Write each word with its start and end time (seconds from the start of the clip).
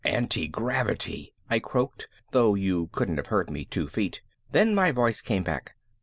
"Antigravity," 0.03 1.31
I 1.47 1.59
croaked, 1.59 2.07
though 2.31 2.55
you 2.55 2.87
couldn't 2.91 3.17
have 3.17 3.27
heard 3.27 3.51
me 3.51 3.65
two 3.65 3.87
feet. 3.87 4.21
Then 4.51 4.73
my 4.73 4.89
voice 4.91 5.21
came 5.21 5.43
back. 5.43 5.75